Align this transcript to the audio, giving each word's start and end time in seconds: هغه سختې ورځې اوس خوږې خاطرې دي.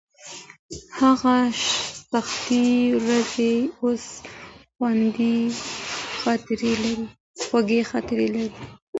هغه 0.99 1.35
سختې 2.11 2.65
ورځې 3.03 3.53
اوس 3.81 4.05
خوږې 4.77 5.37
خاطرې 7.91 8.27
دي. 8.35 8.45